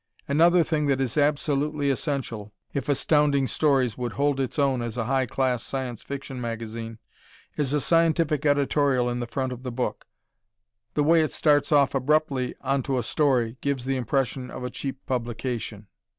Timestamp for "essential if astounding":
1.91-3.45